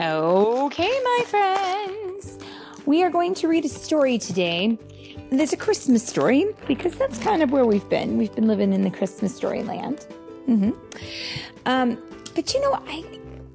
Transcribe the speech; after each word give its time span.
Okay, 0.00 0.88
my 1.04 1.24
friends. 1.26 2.38
We 2.86 3.04
are 3.04 3.10
going 3.10 3.34
to 3.34 3.48
read 3.48 3.66
a 3.66 3.68
story 3.68 4.16
today. 4.16 4.78
There's 5.30 5.52
a 5.52 5.58
Christmas 5.58 6.06
story 6.06 6.46
because 6.66 6.94
that's 6.94 7.18
kind 7.18 7.42
of 7.42 7.50
where 7.50 7.66
we've 7.66 7.86
been. 7.90 8.16
We've 8.16 8.34
been 8.34 8.46
living 8.46 8.72
in 8.72 8.80
the 8.80 8.90
Christmas 8.90 9.36
story 9.36 9.62
land. 9.62 10.06
Mm-hmm. 10.48 10.70
Um, 11.66 12.02
but 12.34 12.54
you 12.54 12.62
know, 12.62 12.82
I 12.86 13.04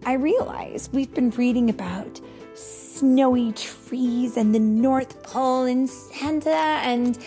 I 0.05 0.13
realize 0.13 0.87
we've 0.93 1.11
been 1.15 1.31
reading 1.31 1.67
about 1.67 2.21
snowy 2.53 3.51
trees 3.53 4.37
and 4.37 4.53
the 4.53 4.59
North 4.59 5.23
Pole 5.23 5.63
and 5.63 5.89
Santa 5.89 6.51
and 6.51 7.17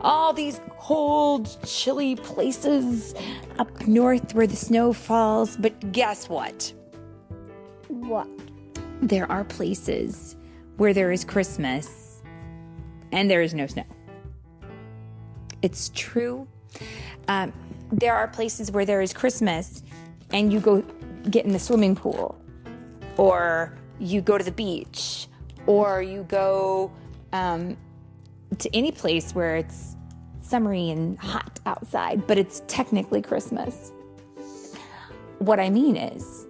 all 0.00 0.32
these 0.32 0.62
cold, 0.78 1.58
chilly 1.66 2.16
places 2.16 3.14
up 3.58 3.86
north 3.86 4.34
where 4.34 4.46
the 4.46 4.56
snow 4.56 4.94
falls. 4.94 5.58
But 5.58 5.92
guess 5.92 6.30
what? 6.30 6.72
What? 7.88 8.28
There 9.02 9.30
are 9.30 9.44
places 9.44 10.36
where 10.76 10.94
there 10.94 11.10
is 11.10 11.24
Christmas 11.24 12.22
and 13.10 13.28
there 13.28 13.42
is 13.42 13.52
no 13.52 13.66
snow. 13.66 13.84
It's 15.60 15.90
true. 15.94 16.46
Um, 17.28 17.52
there 17.90 18.14
are 18.14 18.28
places 18.28 18.70
where 18.70 18.84
there 18.84 19.02
is 19.02 19.12
Christmas 19.12 19.82
and 20.32 20.52
you 20.52 20.60
go 20.60 20.84
get 21.30 21.44
in 21.44 21.52
the 21.52 21.58
swimming 21.58 21.94
pool, 21.94 22.40
or 23.16 23.76
you 23.98 24.20
go 24.20 24.38
to 24.38 24.44
the 24.44 24.52
beach, 24.52 25.26
or 25.66 26.00
you 26.00 26.24
go 26.24 26.90
um, 27.32 27.76
to 28.58 28.74
any 28.74 28.90
place 28.90 29.34
where 29.34 29.56
it's 29.56 29.96
summery 30.40 30.90
and 30.90 31.18
hot 31.18 31.60
outside, 31.66 32.26
but 32.26 32.38
it's 32.38 32.62
technically 32.66 33.20
Christmas. 33.20 33.92
What 35.38 35.60
I 35.60 35.70
mean 35.70 35.96
is, 35.96 36.46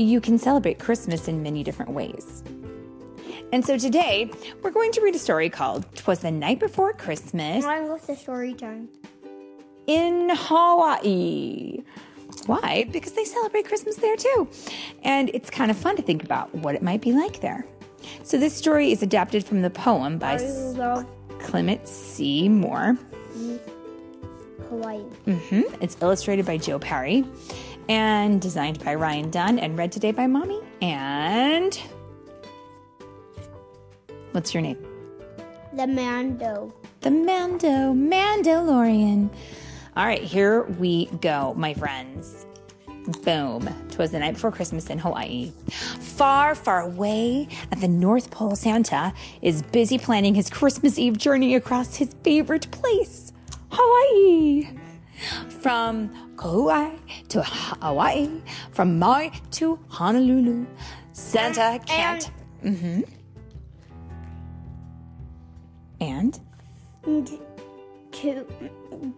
you 0.00 0.20
can 0.20 0.38
celebrate 0.38 0.78
Christmas 0.78 1.28
in 1.28 1.42
many 1.42 1.62
different 1.62 1.92
ways. 1.92 2.42
And 3.52 3.64
so 3.64 3.76
today, 3.76 4.30
we're 4.62 4.70
going 4.70 4.92
to 4.92 5.00
read 5.00 5.14
a 5.14 5.18
story 5.18 5.50
called 5.50 5.84
Twas 5.96 6.20
the 6.20 6.30
Night 6.30 6.60
Before 6.60 6.92
Christmas 6.92 7.64
Mine 7.64 7.88
was 7.88 8.06
the 8.06 8.14
story 8.14 8.54
time. 8.54 8.88
in 9.86 10.30
Hawaii. 10.32 11.82
Why? 12.46 12.86
Because 12.92 13.12
they 13.12 13.24
celebrate 13.24 13.66
Christmas 13.66 13.96
there 13.96 14.16
too. 14.16 14.48
And 15.02 15.30
it's 15.34 15.50
kind 15.50 15.70
of 15.70 15.76
fun 15.76 15.96
to 15.96 16.02
think 16.02 16.22
about 16.22 16.54
what 16.54 16.74
it 16.76 16.82
might 16.82 17.00
be 17.00 17.12
like 17.12 17.40
there. 17.40 17.66
So, 18.22 18.38
this 18.38 18.54
story 18.54 18.92
is 18.92 19.02
adapted 19.02 19.44
from 19.44 19.62
the 19.62 19.70
poem 19.70 20.18
by 20.18 20.34
S- 20.34 20.74
Clement 21.40 21.86
C. 21.86 22.48
Moore. 22.48 22.96
Hawaii. 24.68 25.02
Mm-hmm. 25.26 25.82
It's 25.82 25.96
illustrated 26.00 26.46
by 26.46 26.56
Joe 26.56 26.78
Parry 26.78 27.24
and 27.88 28.40
designed 28.40 28.84
by 28.84 28.94
Ryan 28.94 29.30
Dunn 29.30 29.58
and 29.58 29.78
read 29.78 29.92
today 29.92 30.12
by 30.12 30.26
Mommy. 30.26 30.60
And. 30.82 31.80
What's 34.32 34.54
your 34.54 34.62
name? 34.62 34.78
The 35.72 35.86
Mando. 35.86 36.74
The 37.00 37.10
Mando, 37.10 37.94
Mandalorian. 37.94 39.30
All 39.96 40.04
right, 40.06 40.22
here 40.22 40.62
we 40.62 41.06
go, 41.20 41.54
my 41.56 41.74
friends. 41.74 42.46
Boom. 43.22 43.68
Twas 43.90 44.12
the 44.12 44.18
night 44.18 44.34
before 44.34 44.52
Christmas 44.52 44.88
in 44.90 44.98
Hawaii. 44.98 45.52
Far, 45.70 46.54
far 46.54 46.82
away 46.82 47.48
at 47.72 47.80
the 47.80 47.88
North 47.88 48.30
Pole, 48.30 48.54
Santa 48.54 49.12
is 49.42 49.62
busy 49.62 49.98
planning 49.98 50.34
his 50.34 50.50
Christmas 50.50 50.98
Eve 50.98 51.16
journey 51.18 51.54
across 51.54 51.96
his 51.96 52.14
favorite 52.22 52.70
place, 52.70 53.32
Hawaii. 53.70 54.68
From 55.60 56.34
Kauai 56.36 56.90
to 57.30 57.42
Hawaii, 57.42 58.28
from 58.72 58.98
Maui 58.98 59.32
to 59.52 59.78
Honolulu, 59.88 60.66
Santa 61.12 61.80
can't. 61.86 62.30
Mm-hmm. 62.64 63.02
And 66.00 66.40
And 67.04 67.30
two, 68.12 68.46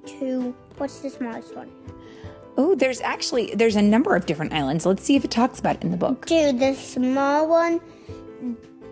two. 0.06 0.54
What's 0.76 1.00
the 1.00 1.10
smallest 1.10 1.54
one? 1.56 1.70
Oh, 2.56 2.74
there's 2.74 3.00
actually 3.00 3.54
there's 3.54 3.76
a 3.76 3.82
number 3.82 4.14
of 4.14 4.26
different 4.26 4.52
islands. 4.52 4.84
Let's 4.84 5.02
see 5.02 5.16
if 5.16 5.24
it 5.24 5.30
talks 5.30 5.58
about 5.58 5.76
it 5.76 5.84
in 5.84 5.90
the 5.90 5.96
book. 5.96 6.26
To 6.26 6.52
the 6.52 6.74
small 6.74 7.48
one. 7.48 7.80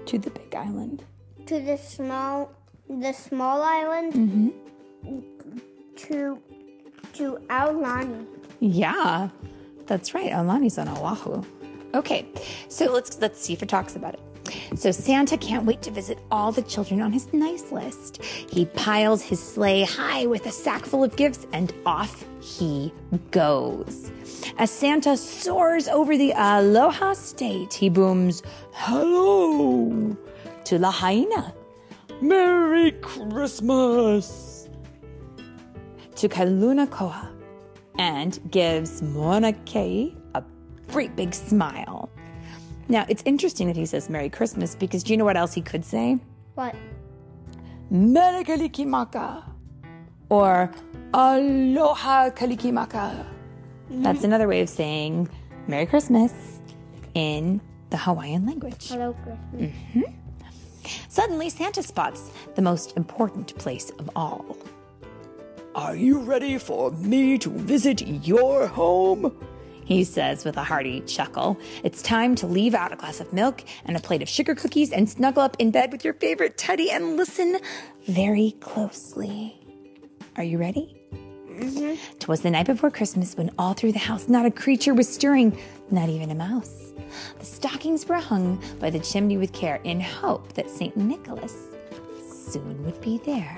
To 0.07 0.19
the 0.19 0.31
big 0.31 0.55
island. 0.55 1.05
To 1.47 1.61
the 1.61 1.77
small, 1.77 2.53
the 2.89 3.13
small 3.13 3.63
island. 3.63 4.13
Mm-hmm. 4.15 5.21
To, 5.97 6.39
to 7.15 7.39
Aulani. 7.49 8.27
Yeah, 8.61 9.31
that's 9.87 10.15
right. 10.15 10.31
Aulani's 10.31 10.79
on 10.79 10.89
Oahu. 10.89 11.43
Okay, 11.95 12.27
so 12.69 12.93
let's 12.93 13.21
let's 13.21 13.41
see 13.41 13.53
if 13.53 13.63
it 13.63 13.69
talks 13.69 13.97
about 13.97 14.15
it. 14.15 14.21
So 14.77 14.91
Santa 14.91 15.37
can't 15.37 15.65
wait 15.65 15.83
to 15.83 15.91
visit 15.91 16.19
all 16.31 16.51
the 16.53 16.63
children 16.63 17.01
on 17.01 17.13
his 17.13 17.33
nice 17.33 17.73
list. 17.73 18.23
He 18.23 18.65
piles 18.67 19.23
his 19.23 19.41
sleigh 19.41 19.83
high 19.83 20.27
with 20.27 20.47
a 20.47 20.53
sack 20.53 20.85
full 20.85 21.05
of 21.05 21.17
gifts, 21.17 21.47
and 21.53 21.73
off 21.87 22.25
he 22.41 22.93
goes. 23.31 24.13
As 24.59 24.71
Santa 24.71 25.17
soars 25.17 25.89
over 25.89 26.17
the 26.17 26.33
Aloha 26.37 27.15
State, 27.15 27.73
he 27.73 27.89
booms, 27.89 28.43
"Hello 28.73 30.17
to 30.65 30.79
Lahaina, 30.79 31.55
Merry 32.21 32.93
Christmas." 32.93 34.69
To 36.17 36.29
Kalunakoa, 36.29 37.29
and 38.01 38.41
gives 38.51 39.03
Mauna 39.03 39.53
Kea 39.67 40.17
a 40.35 40.43
great 40.89 41.15
big 41.17 41.35
smile. 41.35 42.09
Now, 42.89 43.05
it's 43.11 43.23
interesting 43.27 43.67
that 43.67 43.77
he 43.77 43.85
says 43.85 44.09
Merry 44.09 44.31
Christmas 44.31 44.75
because 44.75 45.03
do 45.05 45.13
you 45.13 45.19
know 45.19 45.27
what 45.27 45.37
else 45.37 45.53
he 45.53 45.61
could 45.61 45.85
say? 45.85 46.19
What? 46.55 46.75
Merry 47.91 48.43
Kalikimaka 48.43 49.45
or 50.31 50.73
Aloha 51.13 52.31
Kalikimaka. 52.31 53.27
That's 53.91 54.25
another 54.25 54.49
way 54.49 54.63
of 54.63 54.71
saying 54.71 55.29
Merry 55.67 55.85
Christmas 55.85 56.33
in 57.15 57.61
the 57.91 57.99
Hawaiian 57.99 58.47
language. 58.47 58.89
Hello, 58.89 59.15
Christmas. 59.23 59.73
Mm-hmm. 59.73 60.03
Suddenly, 61.09 61.51
Santa 61.51 61.83
spots 61.83 62.31
the 62.55 62.63
most 62.63 62.97
important 62.97 63.55
place 63.57 63.91
of 63.99 64.09
all. 64.17 64.57
Are 65.75 65.95
you 65.95 66.19
ready 66.19 66.59
for 66.59 66.91
me 66.91 67.39
to 67.39 67.49
visit 67.49 68.03
your 68.03 68.67
home? 68.67 69.37
He 69.85 70.03
says 70.03 70.45
with 70.45 70.57
a 70.57 70.65
hearty 70.65 71.01
chuckle. 71.03 71.57
It's 71.85 72.03
time 72.03 72.35
to 72.37 72.49
leave 72.49 72.75
out 72.75 72.93
a 72.93 72.97
glass 72.97 73.21
of 73.21 73.33
milk 73.33 73.63
and 73.85 73.97
a 73.97 74.01
plate 74.01 74.21
of 74.21 74.29
sugar 74.29 74.57
cookies 74.57 74.91
and 74.91 75.09
snuggle 75.09 75.45
up 75.45 75.57
in 75.61 75.71
bed 75.71 75.93
with 75.93 76.05
your 76.05 76.15
favorite 76.15 76.59
teddy 76.59 76.91
and 76.91 77.17
listen 77.17 77.59
very 78.07 78.57
closely. 78.59 79.61
Are 80.37 80.43
you 80.43 80.59
ready? 80.59 80.97
Mm-hmm. 81.13 82.19
Twas 82.19 82.41
the 82.41 82.51
night 82.51 82.67
before 82.67 82.91
Christmas 82.91 83.37
when 83.37 83.53
all 83.57 83.75
through 83.75 83.93
the 83.93 84.01
house 84.01 84.29
not 84.29 84.47
a 84.47 84.51
creature 84.51 84.93
was 84.93 85.09
stirring, 85.09 85.57
not 85.93 86.09
even 86.09 86.33
a 86.33 86.35
mouse. 86.35 86.93
The 87.39 87.47
stockings 87.47 88.07
were 88.07 88.17
hung 88.17 88.61
by 88.81 88.91
the 88.91 88.99
chimney 88.99 89.37
with 89.37 89.53
care 89.53 89.81
in 89.85 90.01
hope 90.01 90.53
that 90.55 90.69
St. 90.69 90.97
Nicholas 90.97 91.55
soon 92.29 92.85
would 92.85 93.01
be 93.01 93.19
there. 93.19 93.57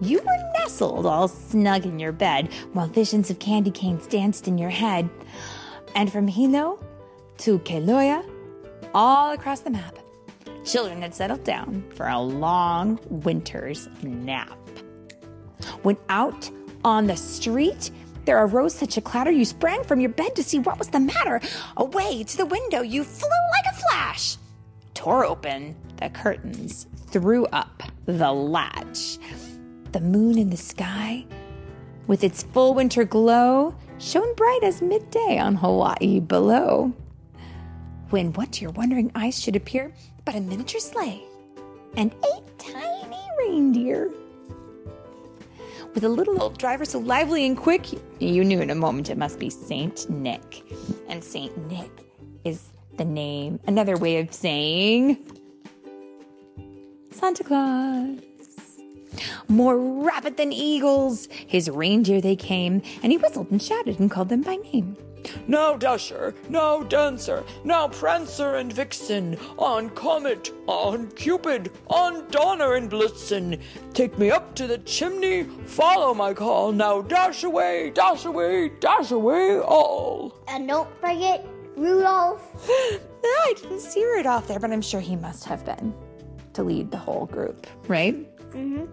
You 0.00 0.18
were 0.18 0.52
nestled 0.58 1.04
all 1.04 1.28
snug 1.28 1.84
in 1.84 1.98
your 1.98 2.12
bed 2.12 2.52
while 2.72 2.86
visions 2.86 3.30
of 3.30 3.38
candy 3.38 3.70
canes 3.70 4.06
danced 4.06 4.48
in 4.48 4.56
your 4.56 4.70
head. 4.70 5.10
And 5.94 6.10
from 6.10 6.26
Hilo 6.26 6.82
to 7.38 7.58
Keloia, 7.60 8.24
all 8.94 9.32
across 9.32 9.60
the 9.60 9.70
map, 9.70 9.98
children 10.64 11.02
had 11.02 11.14
settled 11.14 11.44
down 11.44 11.84
for 11.94 12.06
a 12.06 12.18
long 12.18 12.98
winter's 13.08 13.88
nap. 14.02 14.56
When 15.82 15.98
out 16.08 16.50
on 16.84 17.06
the 17.06 17.16
street, 17.16 17.90
there 18.24 18.42
arose 18.42 18.74
such 18.74 18.96
a 18.96 19.00
clatter 19.02 19.30
you 19.30 19.44
sprang 19.44 19.84
from 19.84 20.00
your 20.00 20.10
bed 20.10 20.34
to 20.36 20.42
see 20.42 20.58
what 20.58 20.78
was 20.78 20.88
the 20.88 21.00
matter. 21.00 21.40
Away 21.76 22.24
to 22.24 22.36
the 22.36 22.46
window 22.46 22.80
you 22.80 23.04
flew 23.04 23.28
like 23.28 23.74
a 23.74 23.76
flash, 23.76 24.36
tore 24.94 25.24
open 25.24 25.76
the 25.96 26.08
curtains, 26.08 26.86
threw 27.10 27.46
up 27.46 27.82
the 28.06 28.32
latch. 28.32 29.18
The 29.92 30.00
moon 30.00 30.38
in 30.38 30.50
the 30.50 30.56
sky, 30.56 31.26
with 32.06 32.22
its 32.22 32.44
full 32.44 32.74
winter 32.74 33.04
glow, 33.04 33.74
shone 33.98 34.34
bright 34.34 34.60
as 34.62 34.80
midday 34.80 35.38
on 35.38 35.56
Hawaii 35.56 36.20
below. 36.20 36.92
When 38.10 38.32
what 38.34 38.52
to 38.52 38.62
your 38.62 38.70
wondering 38.72 39.10
eyes 39.14 39.40
should 39.40 39.56
appear 39.56 39.92
but 40.24 40.36
a 40.36 40.40
miniature 40.40 40.80
sleigh 40.80 41.22
and 41.96 42.14
eight 42.24 42.58
tiny 42.58 43.18
reindeer 43.38 44.10
with 45.94 46.04
a 46.04 46.08
little 46.08 46.40
old 46.40 46.56
driver 46.56 46.84
so 46.84 47.00
lively 47.00 47.44
and 47.44 47.56
quick, 47.56 47.86
you 48.20 48.44
knew 48.44 48.60
in 48.60 48.70
a 48.70 48.76
moment 48.76 49.10
it 49.10 49.18
must 49.18 49.40
be 49.40 49.50
Saint 49.50 50.08
Nick. 50.08 50.62
And 51.08 51.22
Saint 51.22 51.56
Nick 51.68 51.90
is 52.44 52.68
the 52.96 53.04
name, 53.04 53.58
another 53.66 53.96
way 53.96 54.18
of 54.18 54.32
saying 54.32 55.18
Santa 57.10 57.42
Claus. 57.42 58.20
More 59.50 59.76
rapid 59.76 60.36
than 60.36 60.52
eagles, 60.52 61.26
his 61.44 61.68
reindeer 61.68 62.20
they 62.20 62.36
came, 62.36 62.82
and 63.02 63.10
he 63.10 63.18
whistled 63.18 63.50
and 63.50 63.60
shouted 63.60 63.98
and 63.98 64.08
called 64.08 64.28
them 64.28 64.42
by 64.42 64.54
name. 64.54 64.96
Now 65.48 65.76
Dasher, 65.76 66.36
now 66.48 66.84
Dancer, 66.84 67.42
now 67.64 67.88
Prancer 67.88 68.54
and 68.54 68.72
Vixen, 68.72 69.36
on 69.58 69.90
Comet, 69.90 70.52
on 70.68 71.08
Cupid, 71.10 71.72
on 71.88 72.28
Donner 72.28 72.74
and 72.74 72.88
Blitzen. 72.88 73.60
Take 73.92 74.16
me 74.18 74.30
up 74.30 74.54
to 74.54 74.68
the 74.68 74.78
chimney, 74.78 75.42
follow 75.66 76.14
my 76.14 76.32
call. 76.32 76.70
Now 76.70 77.02
dash 77.02 77.42
away, 77.42 77.90
dash 77.90 78.26
away, 78.26 78.68
dash 78.78 79.10
away 79.10 79.58
all. 79.58 80.40
And 80.46 80.68
don't 80.68 80.88
forget 81.00 81.44
Rudolph. 81.74 82.40
I 83.24 83.54
didn't 83.56 83.80
see 83.80 84.04
Rudolph 84.04 84.46
there, 84.46 84.60
but 84.60 84.70
I'm 84.70 84.80
sure 84.80 85.00
he 85.00 85.16
must 85.16 85.44
have 85.46 85.64
been 85.64 85.92
to 86.52 86.62
lead 86.62 86.92
the 86.92 86.98
whole 86.98 87.26
group, 87.26 87.66
right? 87.88 88.29
Mm-hmm. 88.52 88.84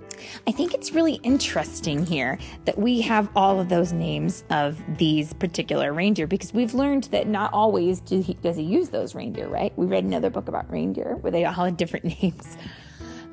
I 0.48 0.52
think 0.52 0.74
it's 0.74 0.92
really 0.92 1.16
interesting 1.24 2.06
here 2.06 2.38
that 2.66 2.78
we 2.78 3.02
have 3.02 3.30
all 3.36 3.60
of 3.60 3.70
those 3.70 3.92
names 3.92 4.44
of 4.50 4.82
these 4.98 5.34
particular 5.34 5.94
reindeer 5.94 6.28
because 6.28 6.54
we've 6.54 6.74
learned 6.74 7.06
that 7.06 7.28
not 7.28 7.54
always 7.54 8.00
do 8.00 8.22
he, 8.22 8.36
does 8.36 8.56
he 8.56 8.64
use 8.64 8.90
those 8.90 9.16
reindeer, 9.16 9.48
right? 9.48 9.74
We 9.78 9.86
read 9.86 10.04
another 10.04 10.30
book 10.30 10.48
about 10.48 10.70
reindeer 10.72 11.16
where 11.16 11.32
they 11.32 11.46
all 11.46 11.54
had 11.54 11.78
different 11.78 12.06
names. 12.22 12.58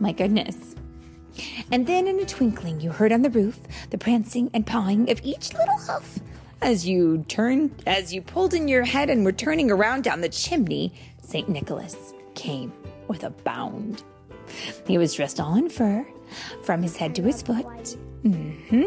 My 0.01 0.13
goodness. 0.13 0.75
And 1.71 1.87
then 1.87 2.07
in 2.07 2.19
a 2.21 2.25
twinkling, 2.25 2.81
you 2.81 2.91
heard 2.91 3.13
on 3.13 3.23
the 3.23 3.31
roof 3.31 3.59
the 3.91 3.99
prancing 3.99 4.51
and 4.55 4.67
pawing 4.67 5.11
of 5.11 5.21
each 5.25 5.53
little 5.53 5.79
hoof. 5.79 6.21
As 6.63 6.87
you 6.87 7.25
turned, 7.29 7.83
as 7.87 8.15
you 8.15 8.23
pulled 8.23 8.55
in 8.55 8.69
your 8.69 8.85
head 8.85 9.11
and 9.11 9.25
were 9.25 9.33
turning 9.33 9.71
around 9.71 10.05
down 10.05 10.21
the 10.21 10.29
chimney, 10.29 10.93
St. 11.23 11.49
Nicholas 11.49 12.15
came 12.35 12.73
with 13.09 13.25
a 13.25 13.31
bound. 13.31 14.03
He 14.87 14.99
was 14.99 15.15
dressed 15.15 15.41
all 15.41 15.57
in 15.57 15.69
fur, 15.69 16.07
from 16.63 16.83
his 16.83 16.97
head 16.97 17.15
to 17.17 17.23
his 17.23 17.43
foot. 17.43 17.97
Mm-hmm. 18.25 18.85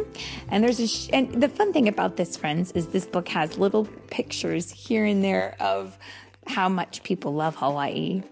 And 0.49 0.63
there's 0.63 0.79
a 0.79 0.87
sh- 0.87 1.09
and 1.13 1.41
the 1.41 1.49
fun 1.49 1.71
thing 1.71 1.87
about 1.87 2.17
this, 2.17 2.35
friends, 2.35 2.71
is 2.71 2.87
this 2.87 3.05
book 3.05 3.27
has 3.29 3.57
little 3.57 3.85
pictures 4.09 4.71
here 4.71 5.05
and 5.05 5.23
there 5.23 5.55
of 5.59 5.97
how 6.47 6.67
much 6.69 7.03
people 7.03 7.33
love 7.33 7.55
Hawaii. 7.55 8.23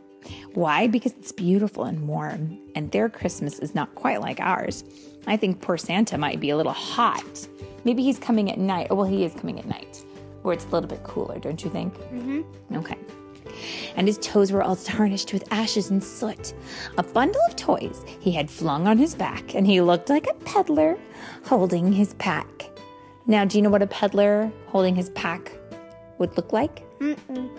Why? 0.53 0.87
Because 0.87 1.11
it's 1.13 1.31
beautiful 1.31 1.83
and 1.83 2.07
warm, 2.07 2.57
and 2.73 2.91
their 2.91 3.09
Christmas 3.09 3.59
is 3.59 3.75
not 3.75 3.93
quite 3.93 4.21
like 4.21 4.39
ours. 4.39 4.83
I 5.27 5.37
think 5.37 5.61
poor 5.61 5.77
Santa 5.77 6.17
might 6.17 6.39
be 6.39 6.49
a 6.49 6.57
little 6.57 6.73
hot. 6.73 7.47
Maybe 7.83 8.01
he's 8.01 8.17
coming 8.17 8.51
at 8.51 8.57
night. 8.57 8.89
Well, 8.89 9.05
he 9.05 9.23
is 9.23 9.33
coming 9.35 9.59
at 9.59 9.65
night, 9.65 10.03
where 10.41 10.53
it's 10.53 10.65
a 10.65 10.69
little 10.69 10.89
bit 10.89 11.03
cooler, 11.03 11.37
don't 11.37 11.63
you 11.63 11.69
think? 11.69 11.93
Mm-hmm. 11.93 12.77
Okay 12.77 12.97
and 13.95 14.07
his 14.07 14.17
toes 14.19 14.51
were 14.51 14.63
all 14.63 14.75
tarnished 14.75 15.33
with 15.33 15.51
ashes 15.51 15.89
and 15.89 16.03
soot. 16.03 16.53
A 16.97 17.03
bundle 17.03 17.41
of 17.47 17.55
toys 17.55 18.03
he 18.19 18.31
had 18.31 18.49
flung 18.49 18.87
on 18.87 18.97
his 18.97 19.15
back, 19.15 19.55
and 19.55 19.65
he 19.65 19.81
looked 19.81 20.09
like 20.09 20.27
a 20.27 20.33
peddler 20.45 20.97
holding 21.43 21.91
his 21.91 22.13
pack. 22.15 22.69
Now, 23.27 23.45
do 23.45 23.57
you 23.57 23.61
know 23.61 23.69
what 23.69 23.81
a 23.81 23.87
peddler 23.87 24.51
holding 24.67 24.95
his 24.95 25.09
pack 25.11 25.51
would 26.17 26.35
look 26.37 26.53
like? 26.53 26.83
Mm-mm. 26.99 27.49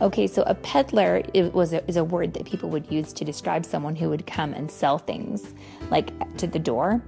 Okay, 0.00 0.26
so 0.26 0.42
a 0.42 0.54
peddler 0.54 1.22
was 1.52 1.72
a, 1.72 1.86
is 1.88 1.96
a 1.96 2.04
word 2.04 2.34
that 2.34 2.44
people 2.44 2.70
would 2.70 2.90
use 2.90 3.12
to 3.12 3.24
describe 3.24 3.64
someone 3.64 3.94
who 3.94 4.08
would 4.08 4.26
come 4.26 4.52
and 4.54 4.70
sell 4.70 4.98
things, 4.98 5.54
like 5.90 6.36
to 6.38 6.46
the 6.46 6.58
door. 6.58 7.02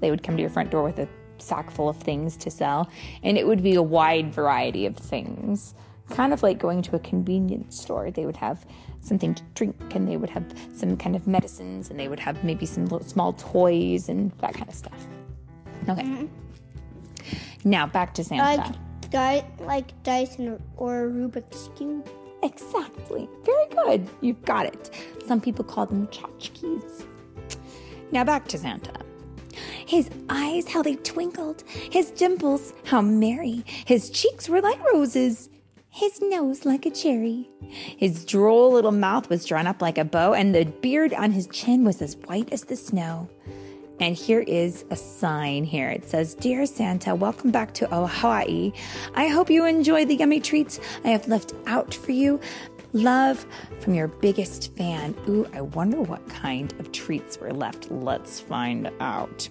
They 0.00 0.10
would 0.10 0.22
come 0.22 0.36
to 0.36 0.40
your 0.40 0.50
front 0.50 0.70
door 0.70 0.82
with 0.84 0.98
a 0.98 1.08
sack 1.38 1.70
full 1.70 1.88
of 1.88 1.96
things 1.96 2.36
to 2.36 2.50
sell, 2.50 2.90
and 3.22 3.36
it 3.36 3.46
would 3.46 3.62
be 3.62 3.74
a 3.74 3.82
wide 3.82 4.32
variety 4.32 4.86
of 4.86 4.96
things 4.96 5.74
kind 6.10 6.32
of 6.32 6.42
like 6.42 6.58
going 6.58 6.82
to 6.82 6.96
a 6.96 6.98
convenience 6.98 7.80
store. 7.80 8.10
They 8.10 8.26
would 8.26 8.36
have 8.36 8.66
something 9.00 9.34
to 9.34 9.42
drink 9.54 9.76
and 9.94 10.06
they 10.06 10.16
would 10.16 10.30
have 10.30 10.44
some 10.74 10.96
kind 10.96 11.16
of 11.16 11.26
medicines 11.26 11.90
and 11.90 11.98
they 11.98 12.08
would 12.08 12.20
have 12.20 12.42
maybe 12.44 12.66
some 12.66 12.88
small 13.02 13.32
toys 13.34 14.08
and 14.08 14.30
that 14.38 14.54
kind 14.54 14.68
of 14.68 14.74
stuff. 14.74 15.06
Okay. 15.88 16.02
Mm-hmm. 16.02 16.26
Now 17.64 17.86
back 17.86 18.14
to 18.14 18.24
Santa. 18.24 18.42
Like, 18.42 19.10
di- 19.10 19.46
like 19.60 20.02
Dyson 20.02 20.62
or 20.76 21.08
Rubik's 21.08 21.70
Cube. 21.76 22.08
Exactly. 22.42 23.28
Very 23.44 23.66
good. 23.68 24.08
You've 24.20 24.42
got 24.44 24.66
it. 24.66 24.90
Some 25.26 25.40
people 25.40 25.64
call 25.64 25.86
them 25.86 26.06
tchotchkes. 26.08 27.04
Now 28.12 28.24
back 28.24 28.48
to 28.48 28.58
Santa. 28.58 28.92
His 29.86 30.08
eyes, 30.28 30.68
how 30.68 30.82
they 30.82 30.96
twinkled. 30.96 31.62
His 31.90 32.10
dimples, 32.12 32.72
how 32.84 33.02
merry. 33.02 33.64
His 33.66 34.08
cheeks 34.10 34.48
were 34.48 34.60
like 34.60 34.82
roses 34.92 35.48
his 36.00 36.22
nose 36.22 36.64
like 36.64 36.86
a 36.86 36.90
cherry. 36.90 37.46
His 37.68 38.24
droll 38.24 38.72
little 38.72 38.90
mouth 38.90 39.28
was 39.28 39.44
drawn 39.44 39.66
up 39.66 39.82
like 39.82 39.98
a 39.98 40.04
bow, 40.04 40.32
and 40.32 40.54
the 40.54 40.64
beard 40.64 41.12
on 41.12 41.30
his 41.30 41.46
chin 41.48 41.84
was 41.84 42.00
as 42.00 42.16
white 42.24 42.50
as 42.54 42.64
the 42.64 42.74
snow. 42.74 43.28
And 44.00 44.16
here 44.16 44.40
is 44.40 44.86
a 44.88 44.96
sign 44.96 45.64
here. 45.64 45.90
It 45.90 46.08
says, 46.08 46.34
Dear 46.34 46.64
Santa, 46.64 47.14
welcome 47.14 47.50
back 47.50 47.74
to 47.74 47.86
Hawaii. 47.86 48.72
I 49.14 49.28
hope 49.28 49.50
you 49.50 49.66
enjoy 49.66 50.06
the 50.06 50.14
yummy 50.14 50.40
treats 50.40 50.80
I 51.04 51.08
have 51.08 51.28
left 51.28 51.52
out 51.66 51.92
for 51.92 52.12
you. 52.12 52.40
Love 52.94 53.44
from 53.80 53.92
your 53.92 54.08
biggest 54.08 54.74
fan. 54.78 55.14
Ooh, 55.28 55.46
I 55.52 55.60
wonder 55.60 56.00
what 56.00 56.26
kind 56.30 56.72
of 56.80 56.92
treats 56.92 57.38
were 57.38 57.52
left. 57.52 57.90
Let's 57.90 58.40
find 58.40 58.90
out. 59.00 59.50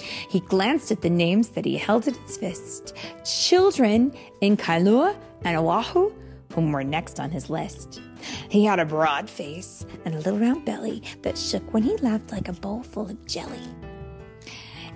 He 0.00 0.40
glanced 0.40 0.90
at 0.90 1.02
the 1.02 1.10
names 1.10 1.50
that 1.50 1.64
he 1.64 1.76
held 1.76 2.08
in 2.08 2.14
his 2.14 2.36
fist. 2.36 2.96
Children 3.24 4.12
in 4.40 4.56
Kailua 4.56 5.16
and 5.44 5.56
Oahu, 5.56 6.12
whom 6.52 6.72
were 6.72 6.84
next 6.84 7.20
on 7.20 7.30
his 7.30 7.50
list. 7.50 8.00
He 8.48 8.64
had 8.64 8.78
a 8.78 8.84
broad 8.84 9.30
face 9.30 9.86
and 10.04 10.14
a 10.14 10.18
little 10.18 10.38
round 10.38 10.64
belly 10.64 11.02
that 11.22 11.38
shook 11.38 11.72
when 11.72 11.82
he 11.82 11.96
laughed 11.98 12.32
like 12.32 12.48
a 12.48 12.52
bowl 12.52 12.82
full 12.82 13.10
of 13.10 13.26
jelly. 13.26 13.60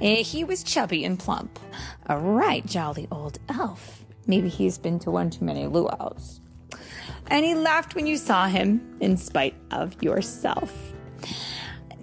Eh, 0.00 0.22
he 0.22 0.44
was 0.44 0.62
chubby 0.62 1.04
and 1.04 1.18
plump, 1.18 1.58
a 2.06 2.18
right 2.18 2.66
jolly 2.66 3.06
old 3.12 3.38
elf. 3.48 4.04
Maybe 4.26 4.48
he's 4.48 4.78
been 4.78 4.98
to 5.00 5.10
one 5.10 5.30
too 5.30 5.44
many 5.44 5.66
luau's. 5.66 6.40
And 7.28 7.44
he 7.44 7.54
laughed 7.54 7.94
when 7.94 8.06
you 8.06 8.16
saw 8.16 8.46
him, 8.46 8.96
in 9.00 9.16
spite 9.16 9.54
of 9.70 10.02
yourself. 10.02 10.93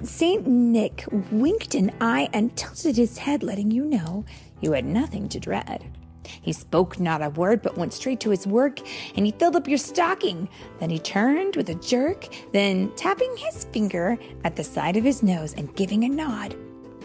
St. 0.03 0.47
Nick 0.47 1.05
winked 1.31 1.75
an 1.75 1.91
eye 2.01 2.29
and 2.33 2.55
tilted 2.55 2.97
his 2.97 3.17
head, 3.17 3.43
letting 3.43 3.71
you 3.71 3.85
know 3.85 4.25
you 4.59 4.71
had 4.73 4.85
nothing 4.85 5.29
to 5.29 5.39
dread. 5.39 5.83
He 6.23 6.53
spoke 6.53 6.99
not 6.99 7.21
a 7.21 7.29
word, 7.29 7.61
but 7.61 7.77
went 7.77 7.93
straight 7.93 8.19
to 8.21 8.29
his 8.29 8.47
work, 8.47 8.79
and 9.15 9.25
he 9.25 9.31
filled 9.31 9.55
up 9.55 9.67
your 9.67 9.77
stocking. 9.77 10.47
Then 10.79 10.89
he 10.89 10.99
turned 10.99 11.55
with 11.55 11.69
a 11.69 11.75
jerk, 11.75 12.27
then 12.53 12.91
tapping 12.95 13.35
his 13.37 13.65
finger 13.65 14.17
at 14.43 14.55
the 14.55 14.63
side 14.63 14.97
of 14.97 15.03
his 15.03 15.23
nose 15.23 15.53
and 15.53 15.75
giving 15.75 16.03
a 16.03 16.09
nod, 16.09 16.55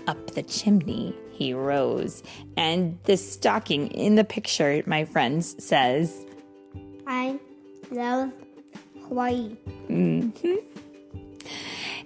up 0.06 0.31
the 0.32 0.43
chimney 0.43 1.14
he 1.31 1.52
rose. 1.52 2.22
And 2.56 2.98
the 3.04 3.16
stocking 3.16 3.88
in 3.88 4.14
the 4.14 4.25
picture, 4.25 4.82
my 4.87 5.04
friends, 5.04 5.56
says, 5.62 6.24
I 7.06 7.38
love 7.91 8.32
Hawaii. 9.08 9.56
Mm-hmm. 9.88 10.55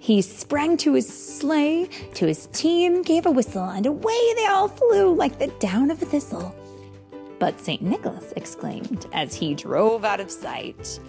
He 0.01 0.23
sprang 0.23 0.77
to 0.77 0.93
his 0.93 1.07
sleigh, 1.07 1.87
to 2.15 2.25
his 2.25 2.47
team, 2.47 3.03
gave 3.03 3.27
a 3.27 3.31
whistle, 3.31 3.65
and 3.65 3.85
away 3.85 4.33
they 4.35 4.47
all 4.47 4.67
flew 4.67 5.13
like 5.13 5.37
the 5.37 5.45
down 5.59 5.91
of 5.91 6.01
a 6.01 6.05
thistle. 6.05 6.55
But 7.37 7.59
St. 7.59 7.83
Nicholas 7.83 8.33
exclaimed 8.35 9.05
as 9.13 9.35
he 9.35 9.53
drove 9.53 10.03
out 10.03 10.19
of 10.19 10.31
sight, 10.31 10.99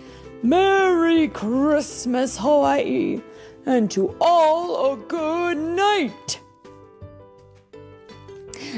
Merry 0.42 1.28
Christmas, 1.28 2.36
Hawaii, 2.36 3.22
and 3.64 3.90
to 3.92 4.14
all 4.20 4.92
a 4.92 4.96
good 4.98 5.56
night. 5.56 6.38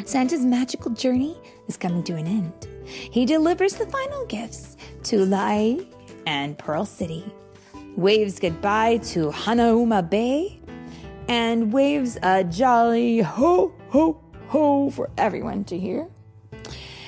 Santa's 0.04 0.44
magical 0.44 0.92
journey 0.92 1.36
is 1.66 1.76
coming 1.76 2.04
to 2.04 2.14
an 2.14 2.28
end. 2.28 2.68
He 2.84 3.26
delivers 3.26 3.74
the 3.74 3.86
final 3.86 4.24
gifts 4.26 4.76
to 5.04 5.26
Lai 5.26 5.84
and 6.24 6.56
Pearl 6.56 6.84
City, 6.84 7.24
waves 7.96 8.40
goodbye 8.40 8.98
to 8.98 9.30
Hanauma 9.30 10.08
Bay, 10.08 10.60
and 11.28 11.72
waves 11.72 12.18
a 12.22 12.44
jolly 12.44 13.20
ho, 13.20 13.72
ho, 13.88 14.20
ho 14.48 14.90
for 14.90 15.10
everyone 15.16 15.64
to 15.64 15.78
hear. 15.78 16.08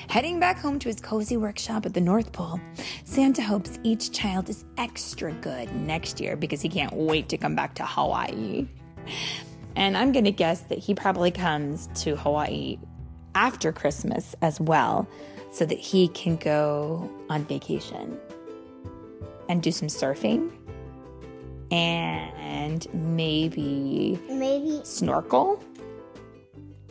Heading 0.09 0.39
back 0.39 0.57
home 0.59 0.79
to 0.79 0.87
his 0.87 1.01
cozy 1.01 1.35
workshop 1.35 1.85
at 1.85 1.93
the 1.93 2.01
North 2.01 2.31
Pole, 2.31 2.59
Santa 3.03 3.41
hopes 3.41 3.77
each 3.83 4.11
child 4.11 4.49
is 4.49 4.63
extra 4.77 5.33
good 5.33 5.73
next 5.75 6.21
year 6.21 6.37
because 6.37 6.61
he 6.61 6.69
can't 6.69 6.93
wait 6.93 7.27
to 7.29 7.37
come 7.37 7.55
back 7.55 7.75
to 7.75 7.85
Hawaii. 7.85 8.67
And 9.75 9.97
I'm 9.97 10.11
going 10.11 10.25
to 10.25 10.31
guess 10.31 10.61
that 10.61 10.79
he 10.79 10.95
probably 10.95 11.29
comes 11.29 11.89
to 11.95 12.15
Hawaii 12.15 12.79
after 13.35 13.71
Christmas 13.71 14.35
as 14.41 14.59
well 14.59 15.07
so 15.51 15.65
that 15.65 15.77
he 15.77 16.07
can 16.07 16.37
go 16.37 17.09
on 17.29 17.45
vacation 17.45 18.17
and 19.49 19.61
do 19.61 19.71
some 19.71 19.89
surfing 19.89 20.51
and 21.71 22.87
maybe 22.93 24.19
maybe 24.29 24.81
snorkel 24.83 25.61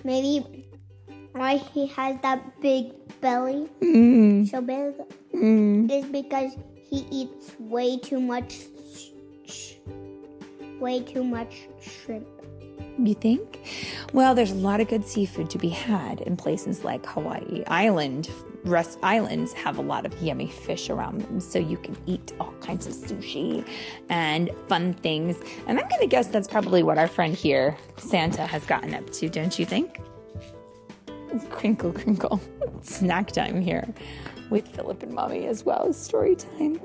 maybe 0.04 0.66
why 1.32 1.56
he 1.56 1.86
has 1.88 2.16
that 2.22 2.60
big 2.60 2.92
belly, 3.20 3.68
mm. 3.80 4.48
so 4.48 4.60
big, 4.60 4.94
mm. 5.34 5.90
is 5.90 6.04
because 6.06 6.56
he 6.74 7.06
eats 7.10 7.54
way 7.58 7.98
too 7.98 8.20
much, 8.20 8.60
way 10.80 11.02
too 11.02 11.24
much 11.24 11.68
shrimp. 11.80 12.26
You 12.98 13.14
think? 13.14 13.60
Well, 14.14 14.34
there's 14.34 14.52
a 14.52 14.54
lot 14.54 14.80
of 14.80 14.88
good 14.88 15.04
seafood 15.04 15.50
to 15.50 15.58
be 15.58 15.68
had 15.68 16.22
in 16.22 16.36
places 16.36 16.84
like 16.84 17.04
Hawaii 17.04 17.62
Island. 17.66 18.30
Rest 18.66 18.98
islands 19.02 19.52
have 19.52 19.78
a 19.78 19.82
lot 19.82 20.04
of 20.04 20.20
yummy 20.20 20.48
fish 20.48 20.90
around 20.90 21.20
them, 21.22 21.40
so 21.40 21.58
you 21.58 21.76
can 21.76 21.96
eat 22.06 22.32
all 22.40 22.52
kinds 22.60 22.86
of 22.86 22.94
sushi 22.94 23.66
and 24.08 24.50
fun 24.68 24.92
things. 24.92 25.36
And 25.68 25.78
I'm 25.78 25.88
to 26.00 26.06
guess 26.06 26.26
that's 26.26 26.48
probably 26.48 26.82
what 26.82 26.98
our 26.98 27.06
friend 27.06 27.34
here, 27.34 27.76
Santa, 27.96 28.44
has 28.44 28.66
gotten 28.66 28.92
up 28.92 29.08
to, 29.10 29.28
don't 29.28 29.56
you 29.58 29.64
think? 29.64 30.00
Crinkle, 31.50 31.92
crinkle. 31.92 32.40
Snack 32.82 33.30
time 33.30 33.60
here 33.60 33.86
with 34.50 34.66
Philip 34.68 35.02
and 35.02 35.12
Mommy 35.12 35.46
as 35.46 35.64
well 35.64 35.86
as 35.88 35.96
story 35.96 36.34
time. 36.34 36.80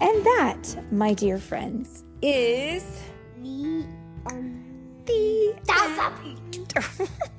And 0.00 0.26
that, 0.26 0.76
my 0.90 1.14
dear 1.14 1.38
friends, 1.38 2.02
is 2.22 3.02
The 3.42 3.86
um 4.26 4.64
the. 5.04 5.54